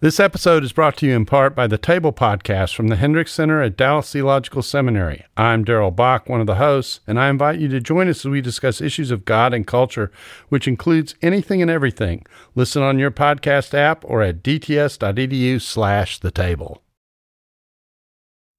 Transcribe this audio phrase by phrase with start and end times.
[0.00, 3.32] This episode is brought to you in part by the Table Podcast from the Hendricks
[3.32, 5.24] Center at Dallas Theological Seminary.
[5.36, 8.30] I'm Darrell Bock, one of the hosts, and I invite you to join us as
[8.30, 10.12] we discuss issues of God and culture,
[10.50, 12.24] which includes anything and everything.
[12.54, 16.84] Listen on your podcast app or at dts.edu slash the table.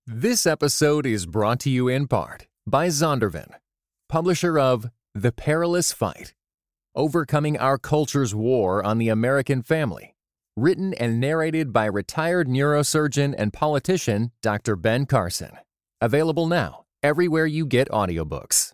[0.05, 3.53] This episode is brought to you in part by Zondervan,
[4.09, 6.33] publisher of The Perilous Fight
[6.95, 10.15] Overcoming Our Culture's War on the American Family
[10.59, 14.75] written and narrated by retired neurosurgeon and politician Dr.
[14.75, 15.51] Ben Carson.
[16.01, 18.73] Available now everywhere you get audiobooks.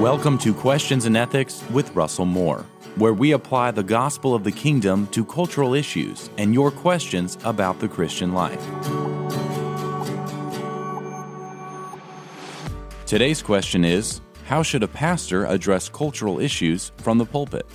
[0.00, 4.52] Welcome to Questions and Ethics with Russell Moore, where we apply the gospel of the
[4.52, 8.62] kingdom to cultural issues and your questions about the Christian life.
[13.06, 17.66] Today's question is how should a pastor address cultural issues from the pulpit?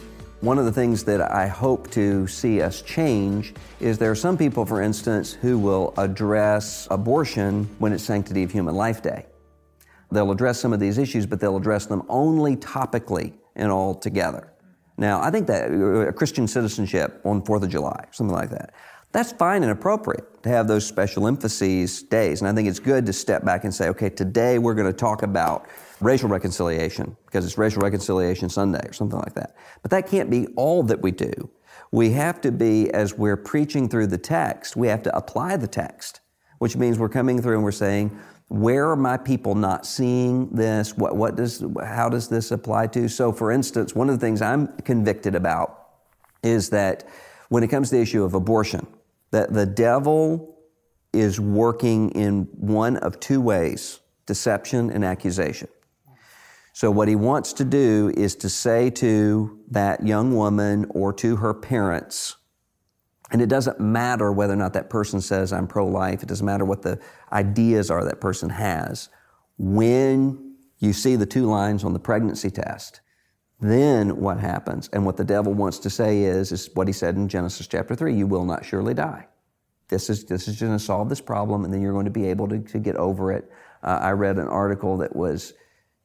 [0.41, 4.37] One of the things that I hope to see us change is there are some
[4.37, 9.25] people, for instance, who will address abortion when it's Sanctity of Human Life Day.
[10.11, 14.53] They'll address some of these issues, but they'll address them only topically and all together.
[14.97, 18.73] Now, I think that uh, Christian citizenship on 4th of July, something like that,
[19.11, 22.41] that's fine and appropriate to have those special emphases days.
[22.41, 24.93] And I think it's good to step back and say, okay, today we're going to
[24.93, 25.67] talk about
[25.99, 29.55] racial reconciliation because it's Racial Reconciliation Sunday or something like that.
[29.81, 31.49] But that can't be all that we do.
[31.91, 35.67] We have to be, as we're preaching through the text, we have to apply the
[35.67, 36.21] text,
[36.59, 40.95] which means we're coming through and we're saying, where are my people not seeing this?
[40.95, 43.07] What, what does, how does this apply to?
[43.07, 45.87] So, for instance, one of the things I'm convicted about
[46.43, 47.07] is that
[47.49, 48.87] when it comes to the issue of abortion,
[49.31, 50.57] that the devil
[51.13, 55.67] is working in one of two ways deception and accusation.
[56.73, 61.35] So, what he wants to do is to say to that young woman or to
[61.37, 62.37] her parents,
[63.31, 66.45] and it doesn't matter whether or not that person says, I'm pro life, it doesn't
[66.45, 66.99] matter what the
[67.31, 69.09] ideas are that person has.
[69.57, 73.01] When you see the two lines on the pregnancy test,
[73.59, 74.89] then what happens?
[74.93, 77.95] And what the devil wants to say is, is what he said in Genesis chapter
[77.95, 79.27] 3 you will not surely die.
[79.89, 82.27] This is, this is going to solve this problem, and then you're going to be
[82.27, 83.51] able to, to get over it.
[83.81, 85.53] Uh, I read an article that was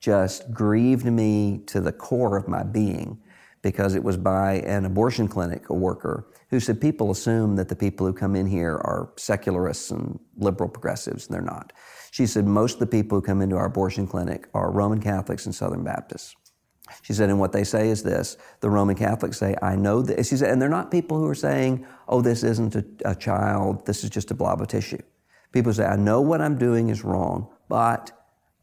[0.00, 3.20] just grieved me to the core of my being
[3.62, 8.06] because it was by an abortion clinic worker who said people assume that the people
[8.06, 11.72] who come in here are secularists and liberal progressives, and they're not.
[12.10, 15.46] She said most of the people who come into our abortion clinic are Roman Catholics
[15.46, 16.36] and Southern Baptists.
[17.02, 20.28] She said, and what they say is this the Roman Catholics say, I know this.
[20.28, 23.86] She said, and they're not people who are saying, oh, this isn't a, a child,
[23.86, 25.02] this is just a blob of tissue.
[25.52, 28.10] People say, I know what I'm doing is wrong, but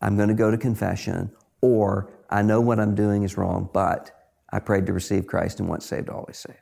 [0.01, 1.31] I'm going to go to confession,
[1.61, 4.11] or I know what I'm doing is wrong, but
[4.51, 6.59] I prayed to receive Christ and once saved, always saved.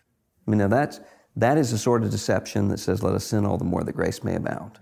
[0.47, 0.99] I mean, now that's,
[1.35, 3.93] that is a sort of deception that says, let us sin all the more that
[3.93, 4.79] grace may abound.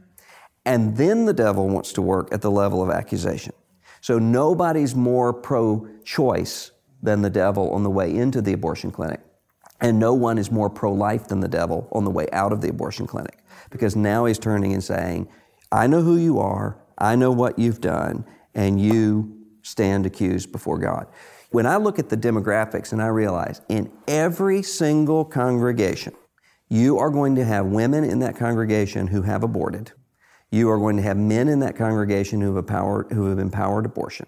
[0.66, 3.54] And then the devil wants to work at the level of accusation.
[4.02, 6.72] So nobody's more pro choice
[7.02, 9.22] than the devil on the way into the abortion clinic.
[9.80, 12.62] And no one is more pro life than the devil on the way out of
[12.62, 13.40] the abortion clinic.
[13.70, 15.28] Because now he's turning and saying,
[15.72, 18.26] I know who you are, I know what you've done,
[18.56, 21.08] and you stand accused before God.
[21.52, 26.14] When I look at the demographics and I realize in every single congregation,
[26.70, 29.92] you are going to have women in that congregation who have aborted.
[30.52, 33.86] You are going to have men in that congregation who have, empowered, who have empowered
[33.86, 34.28] abortion.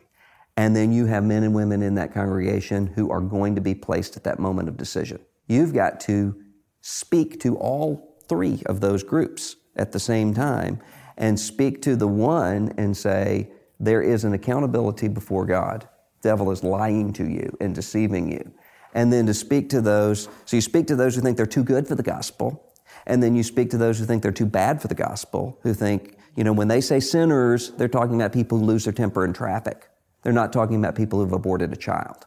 [0.59, 3.74] And then you have men and women in that congregation who are going to be
[3.74, 5.22] placed at that moment of decision.
[5.47, 6.36] You've got to
[6.81, 10.81] speak to all three of those groups at the same time
[11.16, 13.50] and speak to the one and say,
[13.80, 15.88] there is an accountability before God.
[16.24, 18.52] Devil is lying to you and deceiving you.
[18.94, 21.64] And then to speak to those, so you speak to those who think they're too
[21.64, 24.81] good for the gospel, and then you speak to those who think they're too bad
[24.81, 28.58] for the gospel, who think, you know, when they say sinners, they're talking about people
[28.58, 29.88] who lose their temper in traffic.
[30.24, 32.25] They're not talking about people who've aborted a child.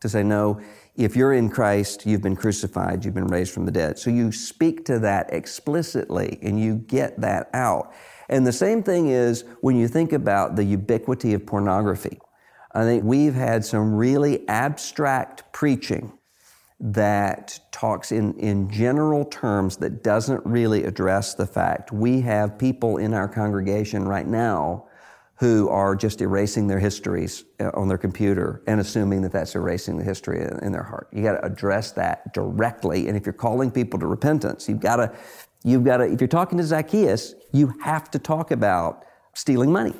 [0.00, 0.60] To say, no,
[0.94, 3.98] if you're in Christ, you've been crucified, you've been raised from the dead.
[3.98, 7.92] So you speak to that explicitly and you get that out.
[8.28, 12.18] And the same thing is when you think about the ubiquity of pornography.
[12.72, 16.12] I think we've had some really abstract preaching
[16.78, 22.98] that talks in, in general terms that doesn't really address the fact we have people
[22.98, 24.85] in our congregation right now
[25.38, 29.98] who are just erasing their histories uh, on their computer and assuming that that's erasing
[29.98, 31.08] the history in their heart.
[31.12, 33.08] You got to address that directly.
[33.08, 35.14] And if you're calling people to repentance, you've got to,
[35.62, 39.04] you've got to, if you're talking to Zacchaeus, you have to talk about
[39.34, 39.94] stealing money.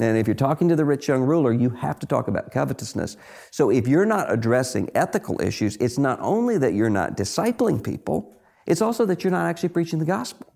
[0.00, 3.16] And if you're talking to the rich young ruler, you have to talk about covetousness.
[3.50, 8.34] So if you're not addressing ethical issues, it's not only that you're not discipling people,
[8.66, 10.52] it's also that you're not actually preaching the gospel.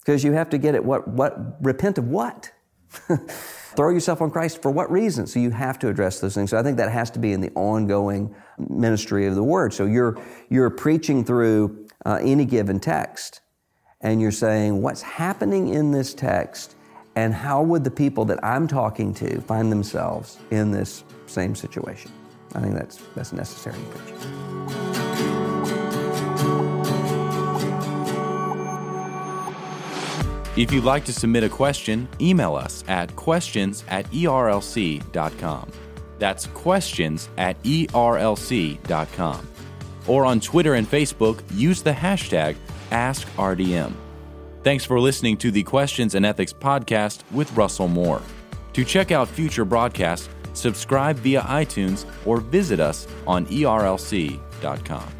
[0.00, 2.50] Because you have to get at what, what, repent of what?
[3.76, 5.26] Throw yourself on Christ for what reason?
[5.26, 6.50] So you have to address those things.
[6.50, 9.72] So I think that has to be in the ongoing ministry of the word.
[9.72, 13.40] So you're, you're preaching through uh, any given text
[14.00, 16.74] and you're saying, what's happening in this text
[17.16, 22.10] and how would the people that I'm talking to find themselves in this same situation?
[22.54, 24.30] I think that's, that's necessary in preaching.
[30.56, 35.70] If you'd like to submit a question, email us at questions at erlc.com.
[36.18, 39.48] That's questions at erlc.com.
[40.06, 42.56] Or on Twitter and Facebook, use the hashtag
[42.90, 43.92] AskRDM.
[44.62, 48.20] Thanks for listening to the Questions and Ethics podcast with Russell Moore.
[48.74, 55.19] To check out future broadcasts, subscribe via iTunes or visit us on erlc.com.